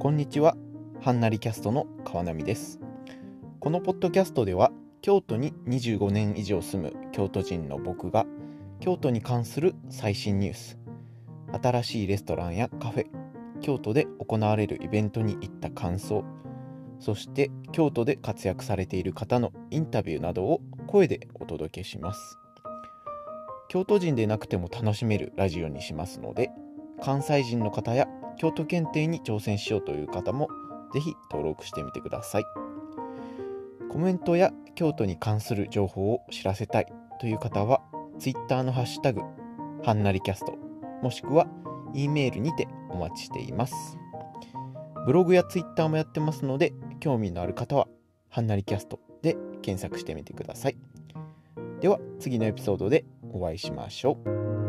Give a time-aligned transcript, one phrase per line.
[0.00, 0.54] こんにちは、
[1.00, 2.78] はんなりキャストの川波です。
[3.60, 4.70] このポッドキャストでは、
[5.00, 8.26] 京都に25年以上住む京都人の僕が、
[8.80, 10.78] 京都に関する最新ニュース、
[11.62, 13.06] 新しいレストランやカフェ、
[13.62, 16.22] 京都で行われるイベントに行った感想、
[17.00, 22.38] そして京都で活躍されている方のインタビューなどを声でお届けします。
[23.68, 26.50] 京都人でなくても楽しめるラジオにしますので、
[27.04, 28.08] 関西人の方や
[28.38, 30.48] 京都検定に挑戦しようという方も
[30.94, 32.44] ぜひ登録してみてください。
[33.90, 36.86] コメントや京都に関する情報を知らせたい
[37.20, 37.82] という方は、
[38.18, 39.20] Twitter のハッシュタグ、
[39.82, 40.56] はんなりキャスト、
[41.02, 41.46] もしくは
[41.92, 43.98] E メールにてお待ちしています。
[45.04, 47.86] ブログや Twitter もやってますので、興味のある方は、
[48.30, 50.78] はんなりキャストで検索してみてください。
[51.80, 54.63] では、次のエピソードでお会いしましょう。